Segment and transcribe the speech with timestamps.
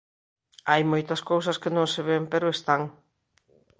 [0.69, 2.81] Hai moitas cousas que non se ven pero están.